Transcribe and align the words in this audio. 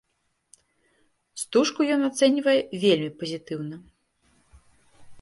Стужку 1.41 1.79
ён 1.97 2.01
ацэньвае 2.09 2.57
вельмі 2.87 3.11
пазітыўна. 3.23 3.75